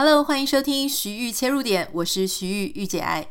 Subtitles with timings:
[0.00, 3.26] Hello，欢迎收听徐玉切入点，我是徐玉玉姐爱。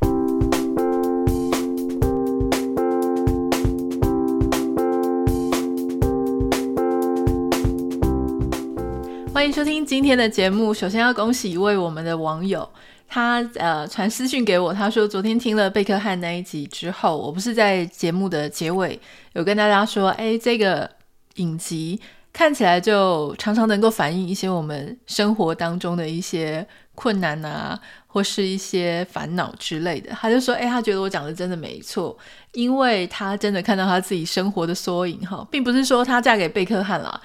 [9.33, 10.73] 欢迎收听今天的节目。
[10.73, 12.69] 首先要恭喜一位我们的网友，
[13.07, 18.99] 他呃传私讯给我，他说昨天听了贝克汉那一集之后，我不是在节目的结尾
[19.35, 20.91] 有跟大家说，哎，这个
[21.35, 22.01] 影集
[22.37, 26.63] 看起来就常常能够反映一些我们生活当中的一些
[26.93, 30.11] 困难啊，或是一些烦恼之类的。
[30.11, 32.15] 他就说，哎，他觉得我讲的真的没错，
[32.51, 37.19] 因为他真的看到他自己生活的缩影哈，并不是说他嫁给贝克汉啦。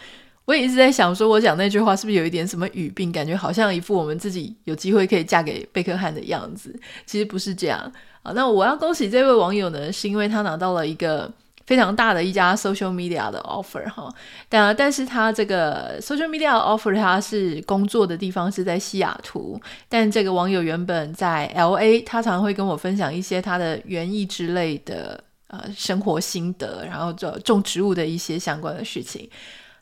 [0.47, 3.13] 我也一直在想，说我讲那句话是不是有一点什么语病？
[3.13, 6.75] 感觉好像一副我们自己有机会可以嫁给贝克汉的样子。
[7.05, 7.79] 其实不是这样
[8.23, 8.33] 啊。
[8.33, 11.31] 那我要恭喜这位网友呢，是因为他拿到了一个
[11.73, 14.13] 非常大的一家 social media 的 offer 哈。
[14.47, 19.59] 但但是他这个 social media offer 他是工作的地方是在西雅图，
[19.89, 29.27] 但这个网友原本在 LA，他常常会跟我分享一些他的园艺之类的呃生活心得，然后种种植物的一些相关的事情。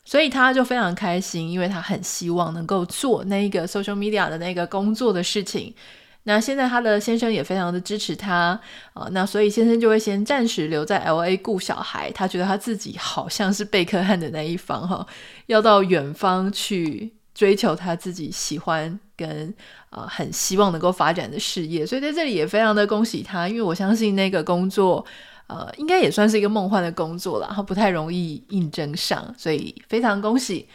[0.05, 5.75] 所以他就非常开心，因为他很希望能够做那个 social media 的那个工作的事情。
[6.23, 8.59] 那现在他的先生也非常的支持他
[8.93, 12.11] 啊、那所以先生就会先暂时留在 LA 顾小孩。
[12.11, 15.05] 他觉得他自己好像是贝克汉的那一方哈，
[15.47, 19.53] 要到远方去追求他自己喜欢跟
[19.89, 21.85] 啊、很希望能够发展的事业。
[21.85, 25.05] 所以在这里也非常的恭喜他，因为我相信那个工作。
[25.47, 30.65] 呃，应该也算是一个梦幻的工作了，然后不太容易应征上，所以非常恭喜。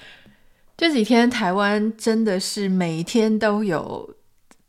[0.77, 4.15] 这几天台湾真的是每天都有，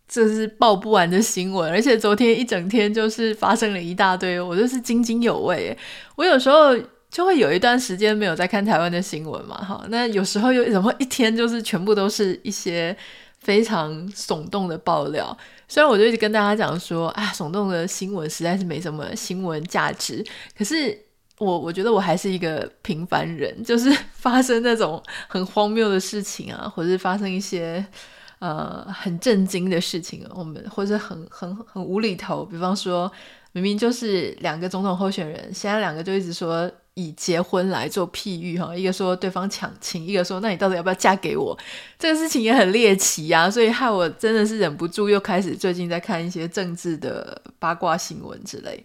[0.07, 5.77] 这是报不完的新闻，而且昨天一整天就是发生了一大堆，我就是津津有味。
[6.15, 6.75] 我有时候
[7.09, 12.95] 就会有一段时间没有在看台湾的新闻嘛，哈，那有时候又怎么一天就是全部都是一些。
[13.39, 15.37] 非常耸动的爆料，
[15.69, 20.25] 虽然我就一直跟大家讲说，啊，耸动的新闻实在是没什么新闻价值，
[20.57, 20.97] 可是
[21.37, 27.85] 我我觉得我还是一个平凡人，就是 发生那种很荒谬的事情啊，或者是发生一些
[28.39, 33.11] 呃很震惊的事情，我们或者很很很无厘头，比方说
[33.51, 36.71] 明明就是两个总统候选人，现在两个就一直说。
[36.99, 41.55] 以结婚来做譬喻哈，一个说对方抢亲，一个说那你到底要不要嫁给我？
[41.99, 48.83] 这个事情也很猎奇啊，所以害我真的是忍不住又开始最近在看一些政治的八卦新闻之类。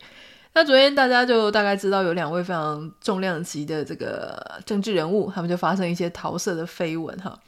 [0.52, 7.40] 那昨天大家就大概知道有两位非常重量级的这个政治人物，他们就发生一些桃色的绯闻哈。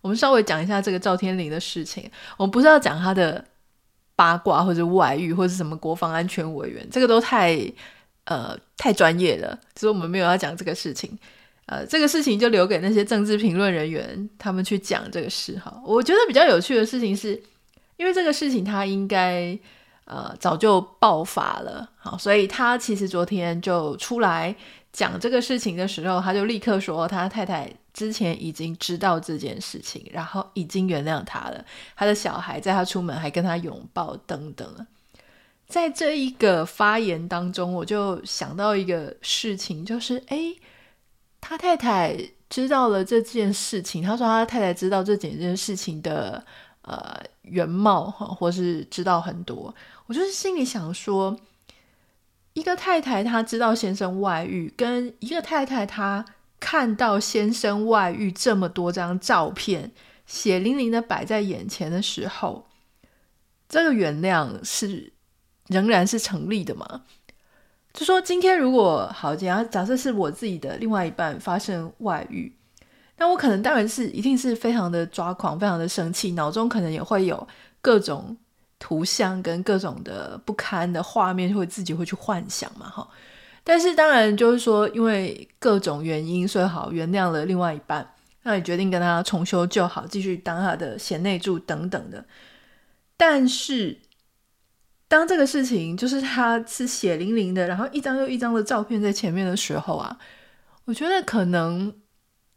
[0.00, 3.44] 我们稍微讲一下这个赵天林的事情，我们不是要讲他的
[4.16, 7.72] 八卦或者外遇或者什么国防安全委员，这个都太。
[8.24, 11.18] 呃，太专业了，所以我们没有要讲这个事情。
[11.66, 15.82] 呃，这个事情就留给那些政治评论人员他们去讲这个事哈。
[15.84, 17.42] 我觉得比较有趣的事情是，
[17.96, 19.58] 因为这个事情他应该
[20.04, 24.54] 呃早就爆发了，好，所以他其实昨天就出来
[24.92, 31.62] 讲这个事情的时候，他就立刻说他太太之前已经知道这件事情，然后已经原谅他了，
[31.94, 34.86] 他的小孩在他出门还跟他拥抱等等。
[35.68, 40.58] 在这一个发言当中，我就想到一个事情，就是诶，
[41.42, 42.16] 他太太
[42.48, 44.02] 知道了这件事情。
[44.02, 46.42] 他说他太太知道这件事情的
[46.80, 49.74] 呃原貌，或是知道很多。
[50.06, 51.38] 我就是心里想说，
[52.54, 56.24] 一个太太她知道先生外遇，跟一个太太她
[56.60, 59.90] 看到先生外遇这么多张照片，
[60.26, 62.68] 血淋淋的摆在眼前的时候，
[63.68, 65.14] 这个原谅是。
[65.70, 67.02] 仍然是成立的嘛？
[67.92, 72.52] 就说今天如果好，假假设是我自己的另外一半发生外遇，
[73.18, 77.46] 那我可能当然是一定是非常的抓狂，非常的生气，脑中可能也会有
[77.80, 78.36] 各种
[78.80, 83.08] 图像跟各种的不堪的画面，会自己会去幻想嘛，哈。
[83.64, 92.24] 但是当然就是说，因为各种原因，所以好原谅了另外一半，那你决定跟他重修旧好，继续当他的贤内助等等的，
[93.16, 93.98] 但是。
[95.10, 100.16] 当这个事情就是他是血淋淋的，然后一张又一张的照片在前面的时候啊，
[100.84, 101.92] 我觉得可能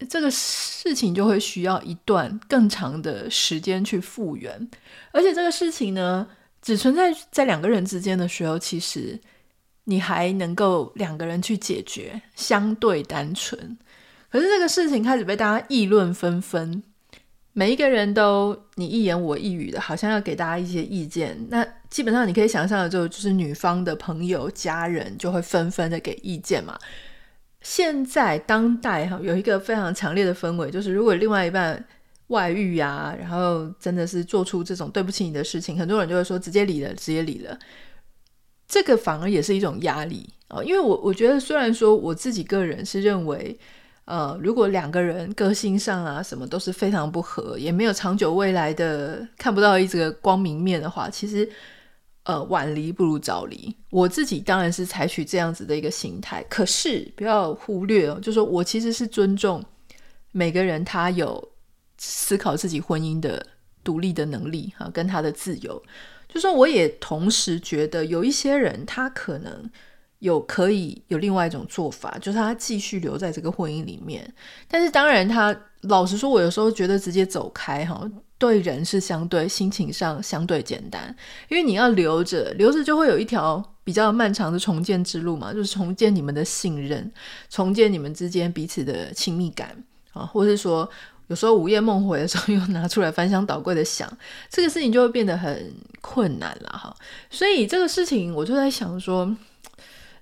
[0.07, 4.69] 这个事情就会需要一段更长的时间去复原，
[5.11, 6.27] 而且这个事情呢，
[6.61, 9.19] 只存在在两个人之间的时候，其实
[9.85, 13.77] 你还能够两个人去解决，相对单纯。
[14.29, 16.81] 可是这个事情开始被大家议论纷纷。
[17.55, 21.37] 每一个人都你一言我一语的，好像要给大家一些意见。
[21.49, 26.75] 那基本上你可以想象的，就就是女方的朋友、家人就会纷纷的给意见嘛。
[27.61, 31.85] 现在当代哈有一个非常强烈的氛围，就是如果另外一半
[32.27, 37.55] 外遇啊，然后真的是做出这种对不起你的事情，很多人就会说直接离了，直接离了。
[38.73, 43.55] 这个反而也是一种压力哦，因为我我觉得虽然说我自己个人是认为，
[44.05, 51.47] 呃，如果两个人个性上啊什么都是非常不合，也没有长久未来的看不到一个光明面的话，其实
[52.23, 53.75] 呃晚离不如早离。
[53.91, 59.63] 我自己当然是采取这样子的一个心态，可是不要忽略哦，就说我其实是尊重
[60.31, 61.51] 每个人他有
[61.99, 63.45] 思考自己婚姻的
[63.83, 65.79] 独立的能力哈，跟他的自由。
[66.27, 69.69] 就说我也同时觉得有一些人，他可能
[70.19, 74.33] 有可以有另外一种做法，就是他继续留在这个婚姻里面。
[74.67, 81.15] 但是当然，他老实说，我有时候觉得直接走开哈，对人是相对心情上相对简单，
[81.49, 87.11] 因为你要留着，留着就会有一条比较漫长的重建之路嘛，就是重建你们的信任，
[87.49, 89.83] 重建你们之间彼此的亲密感
[90.13, 90.89] 啊，或是说。
[91.27, 94.11] 有时候午夜梦回的时候，又拿出来翻箱倒柜的想，
[94.49, 96.95] 这个事情就会变得很困难了哈。
[97.29, 99.35] 所以这个事情，我就在想说，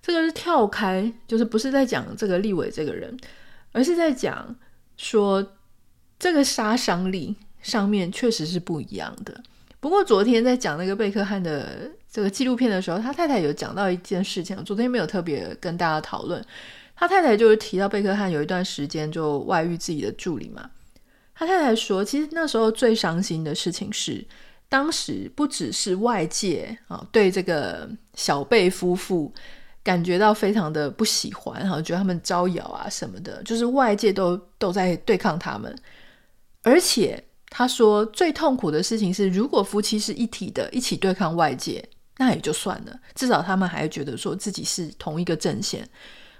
[0.01, 3.17] 这个是跳开，就是不是在讲这个立伟这个人，
[3.71, 4.55] 而是在讲
[4.95, 5.53] 说
[6.19, 9.41] 这个杀伤力上面确实是不一样的。
[9.79, 16.45] 不过昨天在讲那个贝克汉的这个纪录片的时候，他太太有讲到一件事情，昨天没有特别跟大家讨论。
[16.95, 20.69] 他太太就是提到贝克汉有一段时间就外遇自己的助理嘛。
[21.41, 24.23] 他太太说，其实那时候最伤心的事情是，
[24.69, 29.33] 当时不只是外界啊对这个小贝夫妇
[29.83, 35.75] 感觉到非常的不喜欢，哈，觉得他们招摇啊什么的，就是外界都都在对抗他们。
[36.61, 41.83] 而且他说，最痛苦的事情是，如果夫妻是一体的，一起对抗外界，
[42.17, 45.89] 那也就算了，至少他们还觉得说自己是同一个阵线。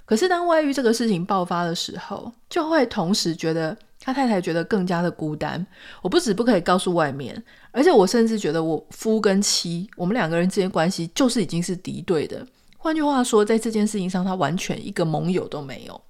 [0.06, 3.75] 可是当外遇这个事情爆发的时候，就会同时觉得。
[4.03, 5.63] 他太太觉得更加的孤单。
[6.01, 12.45] 我不止不可以告诉外面，而且我甚至觉得我夫跟妻，我们两个人之间关系就是已经是敌对的。
[12.77, 16.01] 换句话说，在这件事情上，他完全一个盟友都没有。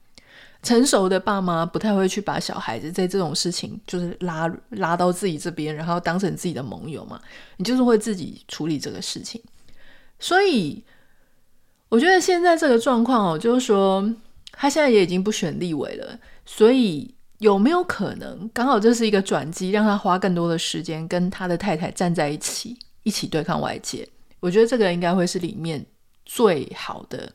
[0.64, 7.20] 成熟的爸妈不太会去把小孩子在这种事情就是拉拉到自己这边，然后当成自己的盟友嘛。
[7.58, 9.42] 你就是会自己处理这个事情。
[10.18, 10.82] 所以
[11.90, 14.10] 我觉得现在这个状况哦，就是说
[14.52, 17.14] 他现在也已经不选立委了，所以。
[17.42, 24.08] 有没有可能刚好这是一个转机，让他花更多的时间跟他的太太站在一起，一起对抗外界？
[24.40, 25.84] 我觉得这个应该会是里面
[26.24, 27.32] 最好的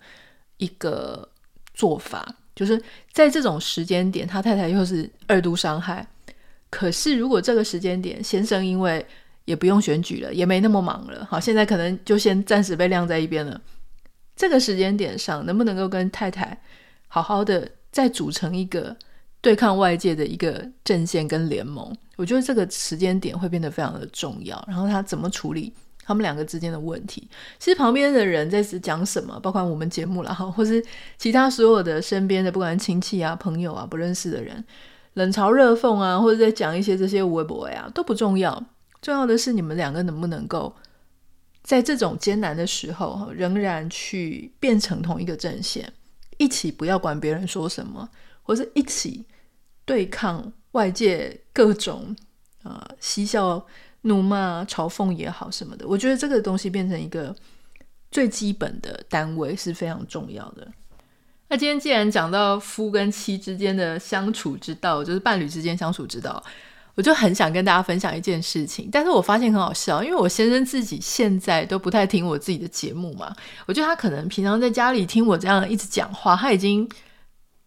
[0.59, 1.29] 一个
[1.75, 2.25] 做法，
[2.55, 2.81] 就是
[3.13, 6.07] 在这种时间点，他太太又是二度伤害。
[6.71, 9.05] 可是如果这个时间点，先生因为
[9.45, 13.61] 也不用选举了，也没那么忙了，好，现在可能就先暂时被晾在一边了。
[14.37, 16.63] 这个时间点上，能不能够跟太太
[17.09, 18.97] 好好的再组成一个？
[19.47, 24.61] 对抗外界的一个阵线跟联盟，我觉得这个时间点会变得非常的重要。
[24.67, 25.73] 然后他怎么处理
[26.03, 27.29] 他们两个之间的问题？
[27.57, 30.85] 其实旁边的人在讲什么，包括我们节目啦，或是
[31.17, 34.65] 其他所有的身边的，不管亲戚啊、朋友啊、不认识的人，
[35.15, 38.61] 冷嘲热讽啊，或者在讲一些这些微博呀，都不重要。
[39.01, 40.75] 重要的是你们两个能不能够
[41.63, 45.93] 在这种艰难的时候，仍然去变成同一个阵线，
[46.37, 48.09] 一起不要管别人说什么，
[48.43, 49.25] 或是一起。
[49.87, 52.15] 对抗外界各种、
[52.65, 53.65] 呃、嬉笑
[54.03, 57.35] 怒骂、嘲讽也好什么的，我觉得这个东西变成一个
[58.11, 60.69] 最基本的单位是非常重要的。
[61.49, 66.43] 那今天既然讲到夫跟妻之间的相处之道，就是伴侣之间相处之道，
[66.97, 68.89] 我就很想跟大家分享一件事情。
[68.91, 73.35] 但是我发现很好笑，因为我先生自己现在都不太听我自己的节目嘛，
[73.67, 76.89] 我觉得他可能平常在家里听我这样一直讲话，他已经。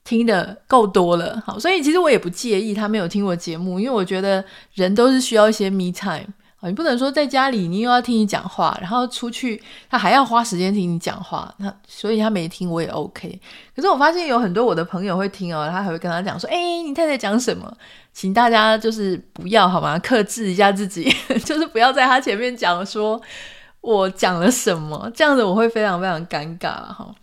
[0.10, 6.26] 听的够多了，好，所以其实我也不介意他没有听我节目，因为我觉得人都是需要一些 me time
[6.62, 13.40] 啊，你不能说在家里你又要听你讲话，然后出去他还要花时间听你讲话，那所以他没听我也 OK。
[13.76, 17.72] 可是我发现有很多我的朋友会听哦，他还会跟他讲说，哎，你太太讲什么？
[18.12, 20.00] 请大家就是不要好吗？
[20.00, 21.08] 克制一下自己，
[21.46, 23.22] 就是不要在他前面讲说
[23.82, 27.14] 我讲了什么，这样子我会非常非常尴尬哈。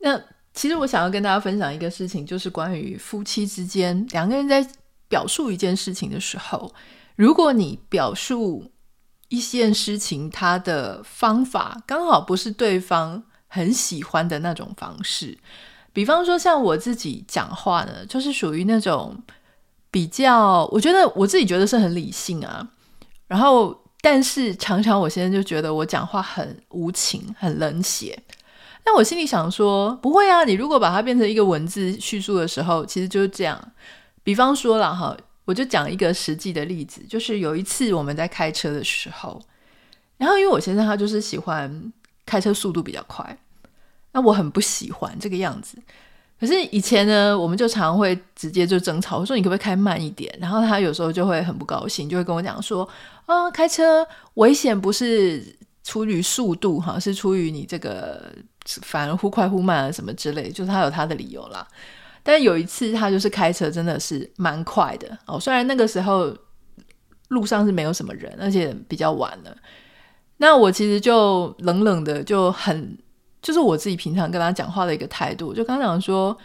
[0.00, 0.20] 那。
[0.56, 4.66] 其实我想要跟大家分享一个事情，就是关于夫妻之间两个人在
[5.06, 6.74] 表述一件事情的时候，
[7.14, 8.72] 如果你表述
[9.28, 15.36] 一件事情，它的方法刚好不是对方很喜欢的那种方式，
[15.92, 19.14] 比方说像我自己讲话呢，就是属于那种
[19.90, 22.66] 比较，我觉得我自己觉得是很理性啊，
[23.28, 28.18] 然后但是常常我现在就觉得我讲话很无情、很冷血。
[28.86, 30.44] 但我心里想说，不会啊！
[30.44, 33.60] 你如果把它变成一个文字叙述的时候，其实就是这样。
[34.22, 39.42] 比方说了哈，我就讲一个实际的例子，就是有一次我们在开车的时候，
[40.18, 41.92] 然后因为我先生他就是喜欢
[42.24, 43.36] 开车速度比较快，
[44.12, 45.76] 那我很不喜欢这个样子。
[46.38, 50.32] 可是以前呢，我们就常会直接就争吵，我说你可不可以开慢一点？
[50.40, 52.88] 然后他有时候就会很不高兴，就会跟我讲说
[53.24, 58.30] 啊，开车危险不是出于速度哈，是出于你这个
[58.82, 61.66] 反而忽快忽慢啊什么之类，就是他有他的理由啦。
[62.22, 66.36] 但有一次他就是开车真的是蛮快的哦，虽然那个时候
[67.28, 69.56] 路上是没有什么人，而且比较晚了，
[70.38, 72.98] 那我其实就冷冷的就很。
[73.42, 76.36] 就是我自己平常跟他讲话的一个态度，就刚讲说，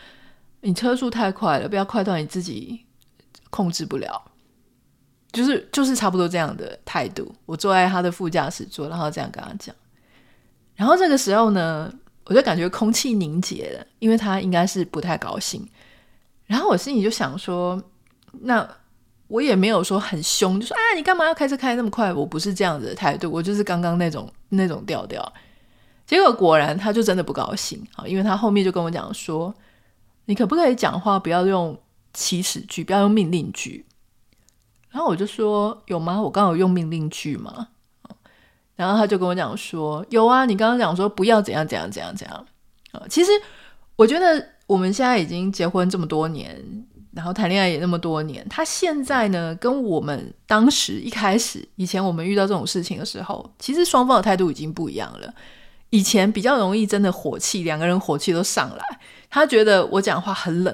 [0.59, 2.85] 你车速太快了，不要快到你自己
[3.49, 4.21] 控制不了，
[5.31, 7.33] 就是就是差不多这样的态度。
[7.47, 9.75] 我坐在他的副驾驶座，然后这样跟他讲。
[10.75, 11.91] 然后这个时候呢，
[12.25, 15.67] 我就感觉空气凝结了，因为他应该是不太高兴。
[16.45, 17.81] 然后我心里就想说，
[18.41, 18.67] 那
[19.27, 22.13] 我也没有说很凶，就说啊，你干嘛要开车开那么快？
[22.13, 25.33] 我不是这样子的态度，我就是刚刚那种那种调调。
[26.05, 29.53] 结果果然，他就真的不高兴啊，因为他后面就跟我讲说
[30.25, 31.79] ：“你可不可以讲话不要用
[32.13, 33.85] 祈使句，不要用命令句？”
[34.91, 36.21] 然后我就说：“有吗？
[36.21, 37.69] 我刚刚有用命令句吗？”
[38.75, 42.45] 然后他就跟我讲说：“有啊，你刚刚讲说不要怎样怎样怎样怎样
[42.91, 43.31] 啊。”其实
[43.95, 46.59] 我觉得我们现在已经结婚这么多年，
[47.13, 55.33] 然后谈恋爱也那么多年，他现在呢，跟我们当时一开始以前我们遇到这种事情的时候，其实双方的态度已经不一样了。
[55.89, 58.99] 以前比较容易，真的火气，两个人火气都上来。
[59.29, 60.73] 他觉得我讲话很冷，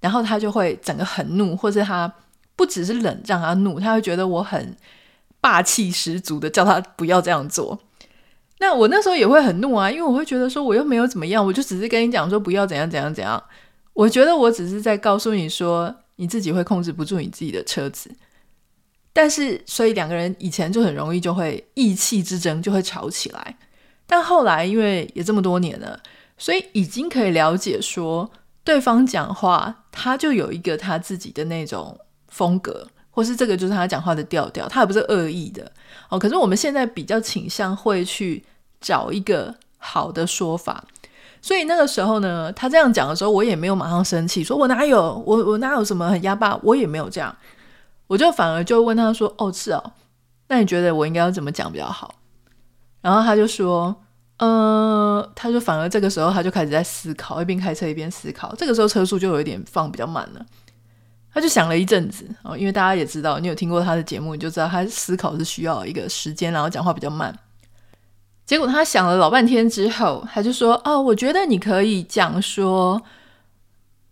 [0.00, 2.12] 然后他就会整个很怒，或者他
[2.54, 4.76] 不只是冷让他怒，他会觉得我很
[5.44, 7.78] 霸气十足的叫他不要这样做。
[8.60, 13.42] 那我那时候也会很怒啊，因为我会觉得说我又没有怎么样，我就只是跟你讲说不要怎样怎样怎样。
[13.92, 18.10] 我觉得我只是在告诉你说你自己会控制不住你自己的车子，
[19.12, 23.58] 但是所以两个人以前就很容易就会意气之争，就会吵起来。
[24.06, 26.00] 但后来，因为也这么多年了，
[26.38, 28.30] 所以已经可以了解说，
[28.62, 31.98] 对方讲话他就有一个他自己的那种
[32.28, 35.70] 风格，或是这个就是他讲话的调调，他也不是恶意的
[36.10, 36.18] 哦。
[36.18, 38.44] 可是我们现在比较倾向会去
[38.80, 40.84] 找一个好的说法，
[41.40, 47.34] 所以那个时候呢，他这样讲的时候，我也没有马上生气，说我哪有我我哪有什么很压霸，我也没有这样，
[48.08, 49.92] 我就反而就问他说：“哦，是哦，
[50.48, 52.14] 那你觉得我应该要怎么讲比较好？”
[53.00, 53.94] 然后他就说，
[54.38, 58.54] 呃，他就反而这个时候他就开始在思考，一边开车一边思考。
[58.54, 60.44] 这个时候车速就有一点放比较慢了。
[61.34, 67.36] 他就想了一阵子哦，因为大家也知道，你有听过他的节目，你就知道他思考是需要一个时间，然后讲话比较慢。
[68.46, 73.02] 结果他想了老半天之后，他就说：“哦，我觉得你可以讲说，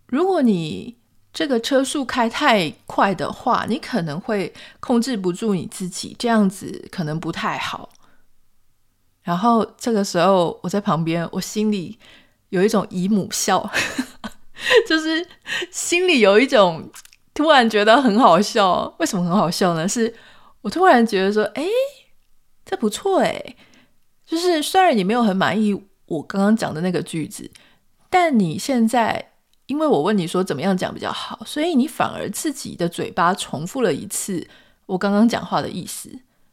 [0.07, 0.97] 如果你
[1.31, 7.89] 这个车速开太快的话，你可能会控制不住你自己，这样子可能不太好。”
[9.23, 11.97] 然后这个时候，我在旁边，我心里
[12.49, 13.71] 有一种姨母笑，
[14.85, 15.25] 就是
[15.71, 16.89] 心里有一种
[17.33, 18.93] 突然觉得很好笑。
[18.99, 19.87] 为什么很好笑呢？
[19.87, 20.13] 是
[20.61, 21.63] 我突然觉得说，哎，
[22.65, 23.55] 这不错哎。
[24.25, 25.73] 就是虽然你没有很满意
[26.05, 27.51] 我刚刚讲的那个句子，
[28.09, 29.31] 但你现在
[29.65, 34.47] 因为我问你说怎么样讲比较好，所以你反而自己的嘴巴重复了一次
[34.85, 36.09] 我刚刚讲话的意思。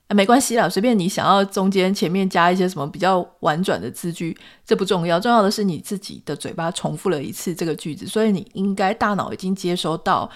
[0.09, 10.29] 啊没关系啦，随便你想要中间前面加一些什么比较婉转的字句，这不重要，重要的是你自己的嘴巴重复了一次这个句子，所以你应该大脑已经接收到，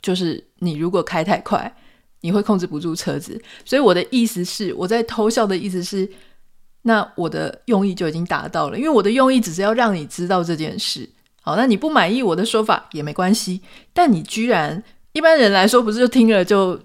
[0.00, 1.72] 就是你如果开太快，
[2.20, 3.40] 你会控制不住车子。
[3.64, 6.08] 所以我的意思是，我在偷笑的意思是，
[6.82, 11.08] 那我的用意就已经达到了，因为我的用意只是要让你知道这件事。
[11.42, 13.60] 好，那你不满意我的说法也没关系，
[13.92, 16.80] 但你居然一般人来说不是就听了就。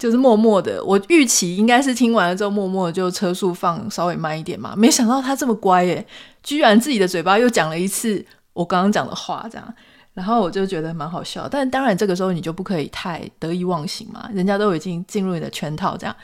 [0.00, 4.74] 就是默默的，我预期应该是听完了之后，默默就车速放稍微慢一点嘛。
[4.74, 6.06] 没想到他这么乖耶，
[6.42, 8.24] 居然自己的嘴巴又讲了一次
[8.54, 9.74] 我刚刚讲的话，这样，
[10.14, 11.48] 然后我就觉得蛮好笑。
[11.48, 16.14] 但当然这个时候你就不可以太得意忘形嘛，人家都已经进入你的圈套这样。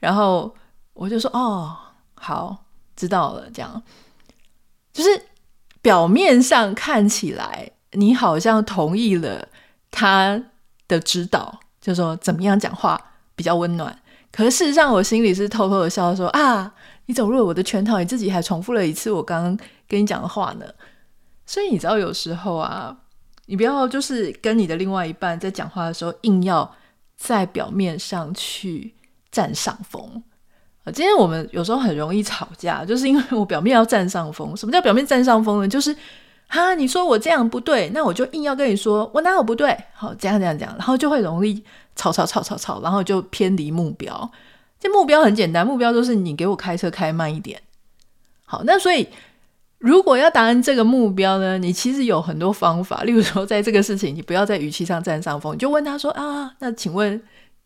[0.00, 0.54] 然后
[0.92, 1.76] 我就说哦，
[2.14, 2.64] 好，
[2.96, 3.82] 知道了，这样。
[4.92, 5.22] 就是
[5.82, 9.48] 表面上看起来你好像同意了
[9.90, 10.42] 他
[10.86, 13.00] 的指导，就说怎么样讲话。
[13.36, 13.98] 比较温暖，
[14.30, 16.72] 可是事实上，我心里是偷偷的笑说啊，
[17.06, 19.58] 你走入了我的圈套，你自己还重复了一次我刚刚
[19.88, 20.64] 跟你讲的话呢。
[21.44, 22.96] 所以你知道，有时候啊，
[23.46, 26.74] 你不要就是跟你的另外一半在讲话的时候，硬要
[27.16, 28.94] 在表面上去
[29.30, 30.22] 占上风
[30.84, 30.92] 啊。
[30.92, 34.56] 今天我们有时候很容易吵架，就是因为我表面要占上风。
[34.56, 35.68] 什么叫表面占上风呢？
[35.68, 35.94] 就是
[36.48, 39.76] 哈，你说我这样不对，那我就硬要跟你说我哪有不对？
[39.94, 41.62] 好，这样这样这样，然后就会容易
[41.96, 44.30] 吵吵吵吵吵，然后就偏离目标。
[44.80, 47.60] 这目标很简单，目标就是你给我开车开慢一点。
[48.44, 49.08] 好，那所以
[49.84, 53.02] 如果要达成这个目标呢，你其实有很多方法。
[53.04, 57.22] 例如说，在这个事情，你不要在语气上占上风，你就问他说啊，那请问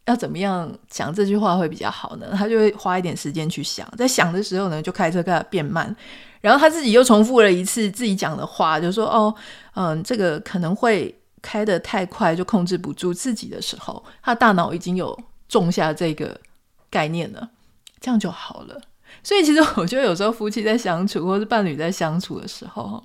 [0.06, 2.26] 要怎么样讲这句话会比较好呢？
[2.36, 5.94] 他就会花一点时间去想，在想的时候呢，就开车开始变慢，
[6.40, 9.32] 然后他自己又重复了一次自己讲的话，就说哦，
[9.76, 15.16] 嗯，这个可能会开得太快，就控制不住自己的时候，他大脑已经有
[15.48, 16.36] 种下这个
[16.90, 17.48] 概念了，
[18.00, 18.80] 这样就好了。
[19.28, 23.02] 所以，其实我觉得有时候夫妻在相处，或是伴侣在相处的时候，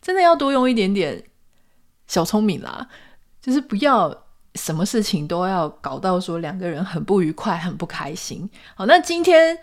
[0.00, 1.22] 真的要多用一点点
[2.06, 2.88] 小聪明啦，
[3.42, 8.48] 就是不要什么事情都要搞到说两个人很不愉快、很不开心。
[8.76, 9.58] 好，那今天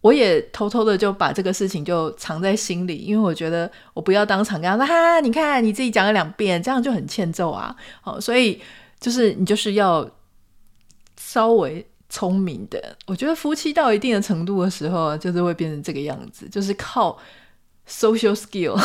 [0.00, 8.62] 我也偷偷的就把这个事情就藏在心里，因为我觉得我不要当场跟他说：“哈，你看你自己讲了两遍，这样就很欠揍啊。”好，所以
[8.98, 10.10] 就是你就是要
[11.18, 11.86] 稍微。
[12.10, 17.16] 聪明的，我觉得夫妻到一定的程度的时候，就是会变成这个样子，就是靠
[17.88, 18.76] social skill，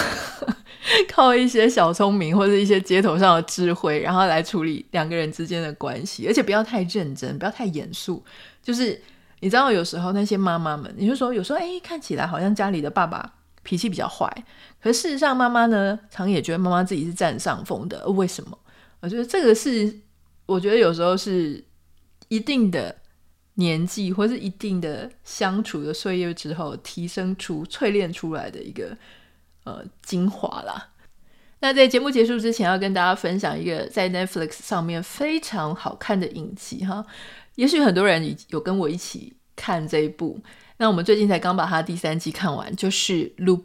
[1.09, 8.23] 靠一些小聪明或者一些街头上的智慧，然后来处理两个人之间的关系，而且不要太认真，不要太严肃。
[8.61, 9.01] 就是
[9.39, 14.31] 你知道，有时候那些妈妈们，你就说有时候，哎，看起来好像家里的爸爸脾气比较坏，
[14.79, 18.07] 可事实上妈妈呢，常也觉得妈妈自己是占上风的。
[18.09, 18.55] 为什么？
[18.99, 19.99] 我觉得这个是，
[20.45, 21.63] 我觉得有时候是
[22.27, 22.95] 一定的。
[23.55, 28.97] 年纪或是一定的相处的岁月之后，提升出、淬炼出来的一个
[29.63, 30.89] 呃精华啦。
[31.61, 37.05] 那在节目结束之前，要跟大家分享一个在 Netflix 上面非常好看的影集哈。
[37.55, 40.39] 也许很多人有跟我一起看这一部。
[40.77, 43.61] 那我们最近才刚把它第三季看完，就是《Lupin》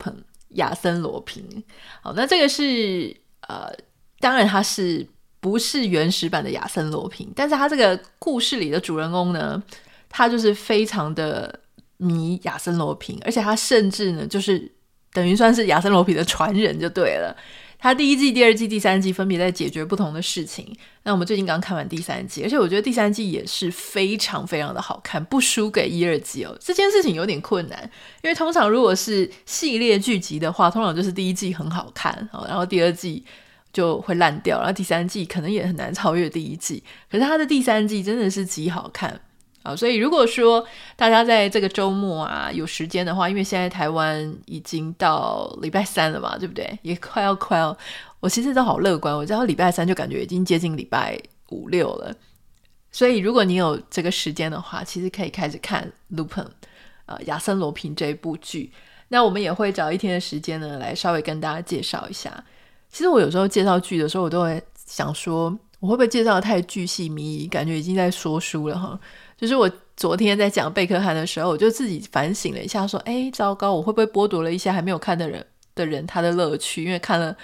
[0.50, 1.64] 亚森罗平。
[2.00, 3.16] 好，那这个是
[3.49, 3.73] 呃，
[4.20, 5.06] 当然它是。
[5.40, 9.62] 不是原始版的亚森罗平，但是他这个故事里的主人公呢，
[10.09, 11.61] 他就是非常的
[11.97, 14.70] 迷亚森罗平，而且他甚至呢，就是
[15.14, 17.34] 等于算是亚森罗平的传人就对了。
[17.78, 20.76] 他第一季、第二季、第三季分别在解决不同的事情。
[21.04, 26.54] 那我们最近刚看完第三季，而且我觉得第三季也是非常非常的好看，不输给一二季哦。
[26.60, 27.91] 这件事情有点困难，
[28.23, 33.25] 因为通常如果是系列剧集的话，通常就是第一季很好看，然后第二季。
[33.73, 36.83] 就会烂掉，然后第三季可能也很难超越第一季。
[37.11, 39.21] 可是它的第三季真的是极好看
[39.63, 39.76] 啊！
[39.76, 46.78] 所以如果说大家在这个周末啊有时间的话，因为现在台湾已经到礼拜三了嘛，对不对？
[46.83, 47.76] 也快要快要，
[48.21, 51.19] 我其实都好乐观，我知道礼拜三就感觉已经接近礼拜
[51.50, 52.15] 五六了。
[52.91, 56.45] 所以如果你有这个时间的话，其实可以开始看《Lupin》
[57.06, 58.73] 啊，《亚森罗平》这一部剧。
[59.09, 62.43] 那我们也会找一天的时间呢，来稍微跟大家介绍一下。
[62.92, 68.98] 其实我有时候介绍剧的时候，我都会想说，我会不会介绍的太巨细靡遗，感觉已经在说书了哈。
[69.38, 76.84] 就是我昨天在讲贝克汉的时候，我就自己反省了一下，说，哎，糟糕，我会不会剥夺了一些还没有看的人的人他的乐趣？
[76.84, 77.34] 因为看了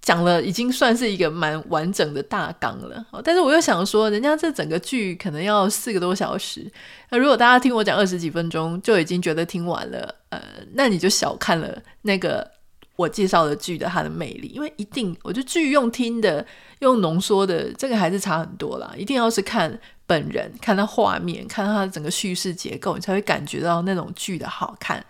[0.00, 3.04] 讲了，已经算是一个蛮完整的大纲了。
[3.24, 6.70] 但是我又想说，人家这整个剧可能要四个多小时，
[7.10, 10.40] 那如果大家听我讲二十几分钟就已经觉得听完了，呃，
[10.72, 12.57] 那你就小看了那个。
[12.98, 16.44] 我介绍的剧的它的魅力，因为一定，我觉得剧用听的、
[16.80, 18.92] 用浓缩的，这个还是差很多啦。
[18.96, 25.04] 一定要是看本人，看他画面，看他整个叙事结构，你才会感觉到那种剧的好看。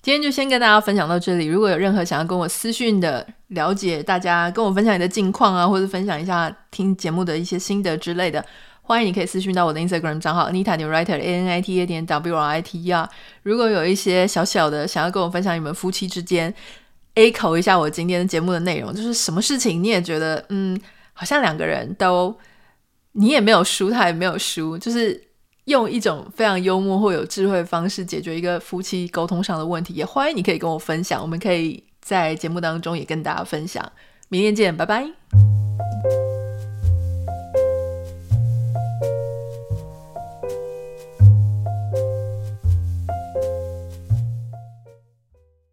[0.00, 1.46] 今天就先跟大家分享到这里。
[1.46, 8.46] 如果有任何想要跟我私讯的、了解大家跟我分享你的近况啊，或者分享一下听节目的一些心得之类的，
[8.82, 12.80] 欢迎你可以私讯到我的 Instagram 账号 Anita 点 Writer A N I T A 点 W R I T
[12.84, 13.10] E R。
[13.42, 16.54] 如果有一些小小的想要跟我分享你们夫妻之间。
[17.14, 20.78] Echo 一下我今天的节目的内容，就是什么事情你也觉得，嗯，
[21.12, 22.36] 好像两个人都
[23.12, 25.28] 你也没有输，他也没有输，就是
[25.66, 33.92] 用一种非常幽默或有智慧的方式解决一个夫妻沟通上的问题，也欢迎你可以跟我分享，我们可以在节目当中也跟大家分享。
[34.28, 35.53] 明天见，拜拜。